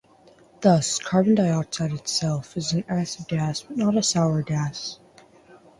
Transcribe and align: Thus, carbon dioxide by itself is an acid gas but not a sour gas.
Thus, 0.61 0.97
carbon 0.97 1.35
dioxide 1.35 1.91
by 1.91 1.97
itself 1.97 2.57
is 2.57 2.71
an 2.73 2.83
acid 2.89 3.27
gas 3.27 3.61
but 3.61 3.77
not 3.77 3.95
a 3.95 4.01
sour 4.01 4.41
gas. 4.41 4.97